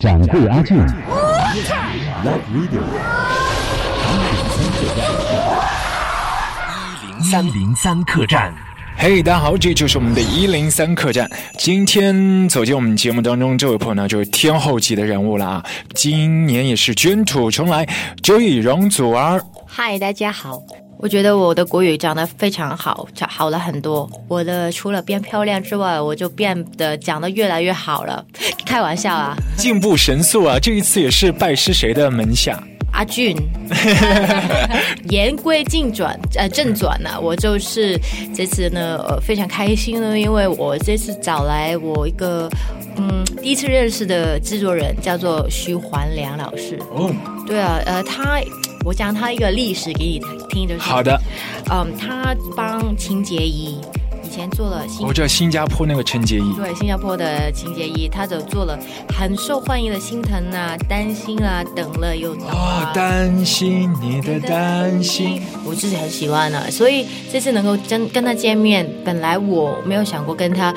[0.00, 0.78] 掌柜阿俊，
[7.30, 8.50] 三零三客栈。
[8.96, 11.30] 嘿，大家好，这就是我们的一零三客栈。
[11.58, 15.64] 今天走进我们节目当中这位朋友呢，就是天后级的人物了啊！
[15.92, 17.86] 今年也是卷土重来，
[18.22, 19.38] 周易容祖儿。
[19.66, 20.62] 嗨，大家好。
[21.02, 24.08] 我觉得我的国语讲得非常好，讲好了很多。
[24.28, 28.22] 我的除了变漂亮之外，我就变得讲得越来越好了。
[28.66, 30.58] 开玩笑啊，进步神速啊！
[30.60, 32.62] 这一次也是拜师谁的门下？
[32.92, 33.34] 阿俊。
[35.08, 37.98] 言归正传，呃，正传呢，我就是
[38.34, 42.46] 这次呢，呃，非常开心呢，因为我这次找来我一个，
[42.96, 46.78] 嗯，第一次认识的制作人叫做徐环良老师。
[46.92, 47.10] 哦，
[47.46, 48.38] 对啊，呃，他。
[48.82, 50.18] 我讲他一个历史给你
[50.50, 51.18] 听，的是好的。
[51.70, 53.80] 嗯，他帮秦洁仪
[54.22, 58.78] 以前做了，我知道新加坡那个陈洁仪，对，新加坡的秦洁仪，他就做了
[59.16, 62.92] 很受欢迎的心疼啊、担心啊、等了又等啊。
[62.94, 70.74] 担心你的担心，我自己很喜欢啊，所以这次能够跟跟他见面，本来我没有想过跟他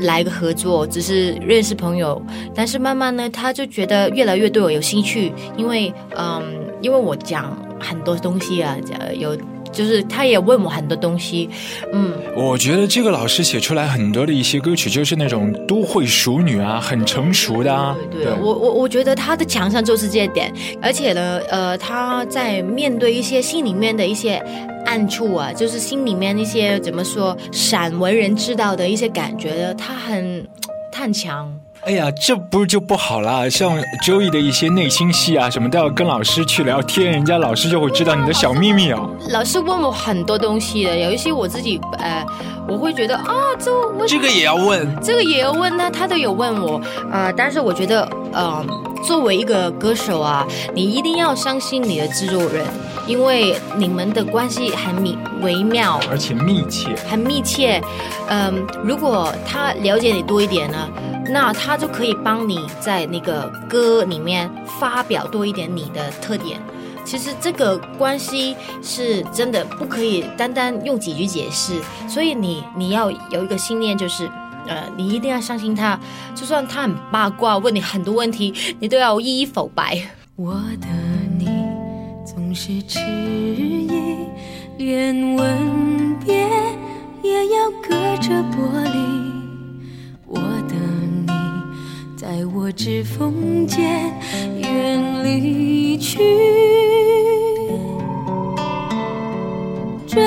[0.00, 2.20] 来个合作，只是认识朋友，
[2.54, 6.62] 但是慢慢呢，他就觉得越来越对我有兴趣，因为嗯。
[6.82, 8.76] 因为我讲很多东西啊，
[9.14, 9.36] 有
[9.72, 11.50] 就是他也问我很多东西，
[11.92, 17.96] 嗯，我觉得这个老师写出来很多的一些歌曲，就是那种都会熟女啊，很成熟的啊。
[18.12, 24.34] 对，我我我觉得他的强项就是这一点，而且呢，呃，他在面对一些心里面的一些
[24.86, 30.46] 暗处啊，就是心里面一些怎么说，闪为人知道的一些感觉的，他很
[30.92, 31.52] 他很强。
[31.86, 33.46] 哎呀，这不是就不好啦？
[33.46, 39.10] 像 Joey 的一些内心戏啊，什么都要跟老师去聊天，人家老师就会知道你的小秘密哦。
[39.28, 42.24] 老师问我很多东西的，有一些我自己，呃，
[42.66, 43.70] 我会觉得啊，这
[44.06, 46.80] 这个也要问，这个也要问呢，他都有问我，
[47.12, 48.64] 呃，但是我觉得，呃，
[49.06, 52.64] 作为一个歌手啊，你一定要相信你的制作人，
[53.06, 57.82] 因为你们的关系很密微妙，而且密切，很密切。
[58.28, 60.88] 嗯，如果他了解你多一点呢？
[61.30, 66.60] 那他就可以帮你在那个歌里面发表多一点你的特点。
[67.02, 74.26] 其实这个关系是真的不可以单单用几句解释，所以你你要有一个信念，就是
[74.66, 75.98] 呃，你一定要相信他，
[76.34, 79.98] 就算他很八卦，问你很多问题，你都要一一否白。
[80.36, 81.13] 我的你
[82.54, 83.90] 是迟疑，
[84.78, 86.48] 连吻别
[87.20, 88.54] 也要隔着玻
[88.86, 88.96] 璃。
[90.28, 90.38] 我
[90.68, 90.76] 的
[91.26, 91.32] 你
[92.16, 94.12] 在我指缝间
[94.60, 96.22] 远离去，
[100.06, 100.20] 这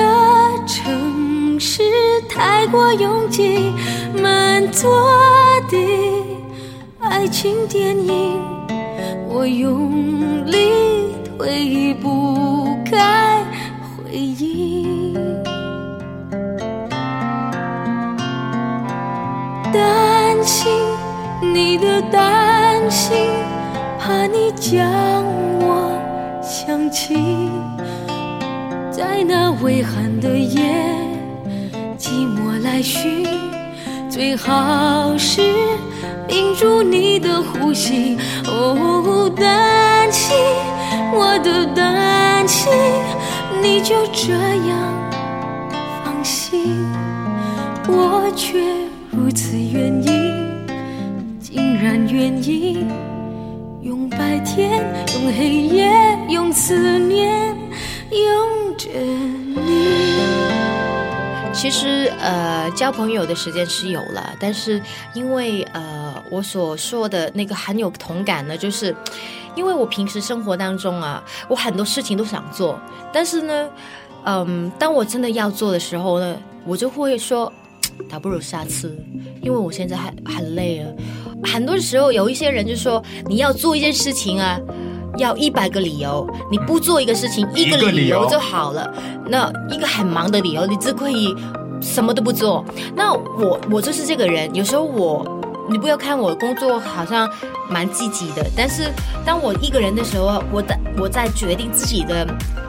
[0.66, 1.82] 城市
[2.28, 3.72] 太过拥挤，
[4.22, 4.90] 满座
[5.70, 5.78] 的
[7.00, 8.38] 爱情电影，
[9.30, 10.67] 我用力
[21.80, 23.16] 的担心，
[23.98, 25.24] 怕你将
[25.60, 25.92] 我
[26.42, 27.14] 想起，
[28.90, 30.60] 在那微寒的夜，
[31.96, 33.26] 寂寞来袭，
[34.10, 35.40] 最好是
[36.26, 38.18] 屏住你的呼吸。
[38.46, 40.36] 哦，担心，
[41.14, 42.72] 我的担心，
[43.62, 44.76] 你就这样
[46.04, 46.84] 放心，
[47.86, 48.60] 我却
[49.10, 50.27] 如此愿意。
[51.80, 52.84] 然愿意
[53.82, 54.84] 用白天，
[55.14, 55.88] 用黑夜，
[56.28, 57.56] 用思念，
[58.10, 59.86] 用着你。
[61.52, 64.82] 其实，呃，交朋友的时间是有了，但是
[65.14, 68.94] 因为呃，我所说的那个很有同感呢，就是
[69.54, 72.78] 因为我平时生活当中啊，我很多事情都想做，
[73.12, 73.70] 但是呢，
[74.24, 77.52] 嗯，当我真的要做的时候呢，我就会说。
[78.08, 78.96] 倒不如下次，
[79.42, 80.88] 因为我现在还很累啊。
[81.44, 84.60] 很多时候有一些人就说，你要做一件事情啊，
[85.16, 88.92] 要一百个理由，你不做一个事情，一个理由就好了。
[89.26, 91.34] 那一个很忙的理由，你只可以
[91.80, 92.64] 什么都不做。
[92.94, 95.34] 那我我就是这个人，有时候我。
[95.70, 97.30] 你不要看我工作好像
[97.68, 98.90] 蛮积极的，但是
[99.22, 102.26] 当我一个人的时候，我的我在决定自己的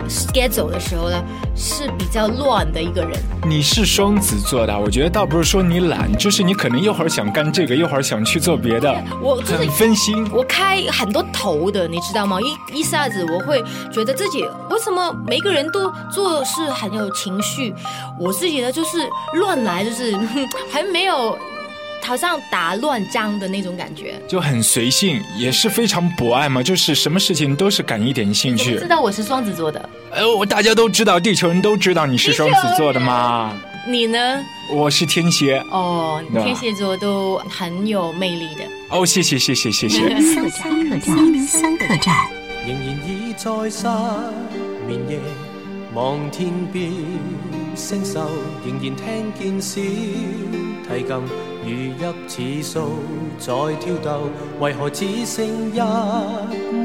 [0.07, 1.23] schedule 的时候呢，
[1.55, 3.11] 是比较乱的一个人。
[3.47, 10.29] 你是双子座的，我觉得倒不是说你懒，就是你可能一会儿想干这个，一会儿想去做别的，我很分心。
[10.31, 12.37] 我开很多头的，你知道吗？
[12.41, 17.73] 一一下子我会觉得自己为什么每个人都做事很有情绪，
[18.19, 20.15] 我自己呢就是乱来，就是
[20.71, 21.37] 还没有。
[22.09, 24.19] 好像打乱章的那种感觉。
[24.27, 28.79] 就很随性，也是非常博爱嘛，就是什么事情都是感一点兴趣。
[28.79, 33.55] 知道我是双子座的，哎，我大家都知道，地球人都知道你是双子座的嘛。
[33.87, 34.43] 你呢？
[34.71, 35.63] 我是天蝎。
[35.69, 38.63] 哦，天蝎座都很有魅力的。
[38.89, 39.99] 哦，谢谢谢谢谢谢。
[40.49, 42.15] 三客栈，三客栈。
[42.65, 43.87] 仍然倚在失
[44.87, 45.19] 眠夜，
[45.93, 46.91] 望天边
[47.75, 48.19] 星宿，
[48.65, 49.79] 仍然听见小
[51.63, 51.69] 如
[52.27, 52.79] 泣似诉
[53.37, 54.29] 在挑逗，
[54.59, 55.79] 为何只剩一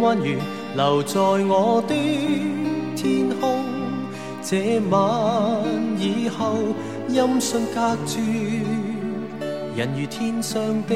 [0.00, 0.36] 弯月
[0.76, 1.94] 留在我的
[2.96, 3.64] 天空？
[4.42, 5.00] 这晚
[5.98, 6.54] 以后，
[7.08, 8.20] 音讯隔绝，
[9.74, 10.94] 人如天上的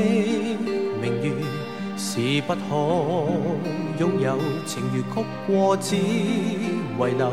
[1.01, 1.33] 明月，
[1.97, 2.61] 是不可
[3.99, 4.39] 拥有。
[4.67, 7.33] 情如曲过，只遗留，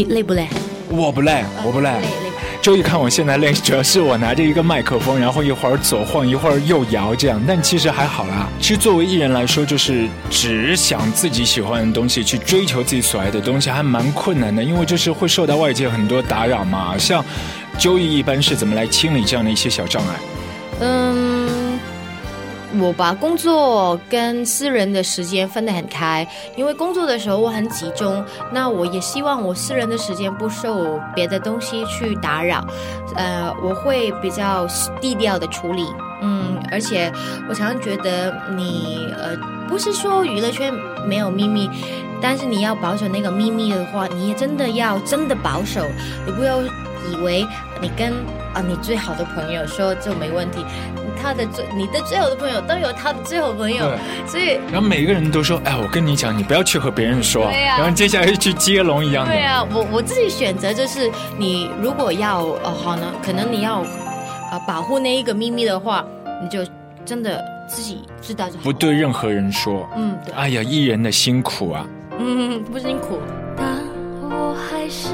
[0.00, 0.48] 你累不累？
[0.88, 1.92] 我不累，我不累。
[2.62, 7.38] 周一看我现在累，主要是我拿着一个麦克风，然后一会儿左晃，一会儿右摇，这样。
[7.46, 8.48] 但其实还好啦。
[8.58, 16.96] 其实作为艺人来说，就是只想自己喜欢的东西，去追求自己所爱的东西，还蛮困难的，因为就是会受到外界很多打扰嘛。
[16.96, 17.22] 像
[17.78, 20.14] 周一一般是怎么来清理这样的一些小障碍？
[20.80, 21.49] 嗯。
[22.78, 32.64] 我把工作跟私人的时间分得很开，因为工作的时候我很集中，那我也希望我私人的时间不受别的东西去打扰，
[33.16, 34.66] 呃，我会比较
[35.00, 35.84] 低调的处理，
[36.22, 37.12] 嗯，而且
[37.48, 39.36] 我常常觉得你呃，
[39.68, 40.72] 不是说娱乐圈
[41.08, 41.68] 没有秘密，
[42.22, 45.84] 但是你要保守那个秘密的话，你也真的要真的保守，
[46.24, 47.44] 你不要以为
[47.80, 48.12] 你跟
[48.54, 50.64] 啊你最好的朋友说就没问题。
[51.20, 53.90] 他的最，你的最好的朋友都有他的最好朋友，
[54.26, 59.32] 所以然后每个人都说，哎，我跟你讲，你不要去和别人说，然后接下来去接龙一样的。
[59.32, 63.80] 对啊，我我自己选择就是，你如果要呃好呢，可能你要
[64.50, 66.04] 呃保护那一个秘密的话，
[66.42, 66.64] 你就
[67.04, 69.88] 真的自己知道就好，不对任何人说。
[69.96, 70.34] 嗯，对。
[70.34, 71.86] 哎呀，艺人的辛苦啊。
[72.18, 73.18] 嗯，不辛苦。
[73.56, 73.78] 但
[74.22, 75.08] 我还是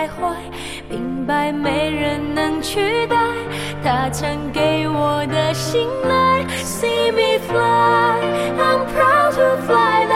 [0.00, 0.34] 徘徊，
[0.88, 3.16] 明白没人能取代
[3.82, 6.42] 他曾给我的信赖。
[6.64, 8.16] See me fly,
[8.56, 10.06] I'm proud to fly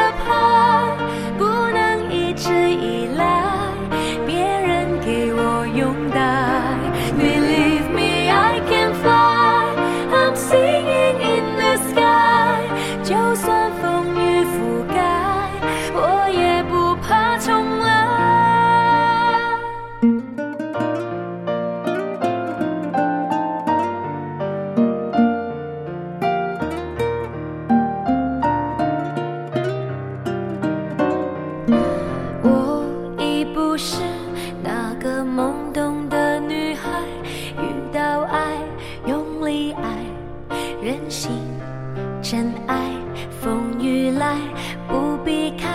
[44.88, 45.69] 不避开，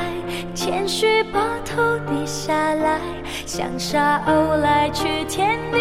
[0.53, 2.99] 谦虚把头低下来，
[3.45, 5.77] 像沙鸥来去天地，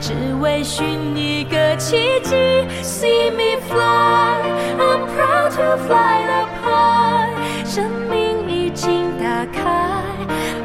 [0.00, 2.34] 只为寻一个奇迹。
[2.82, 4.36] See me fly,
[4.78, 10.02] I'm proud to fly the high，生命已经打开，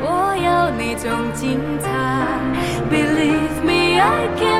[0.01, 1.89] 我要那种精彩。
[2.91, 4.52] Believe me, I can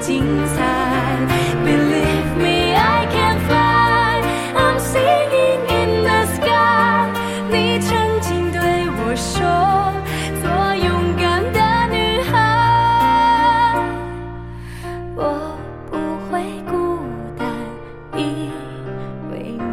[0.00, 0.56] 精彩。
[1.64, 4.22] Believe me, I can fly.
[4.54, 7.10] I'm singing in the sky.
[7.50, 8.60] 你曾经对
[8.90, 9.92] 我说，
[10.40, 11.60] 做勇敢的
[11.94, 12.34] 女孩。
[15.16, 15.20] 我
[15.90, 15.96] 不
[16.30, 16.32] 会
[16.70, 17.00] 孤
[17.36, 17.44] 单，
[18.16, 18.52] 因
[19.32, 19.34] 为
[19.70, 19.72] 你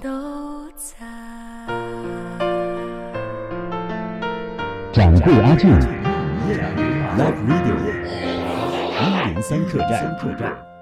[0.00, 0.08] 都
[0.76, 1.04] 在。
[4.92, 5.72] 掌柜阿俊。
[7.16, 7.76] live video
[9.00, 10.73] 一零三客栈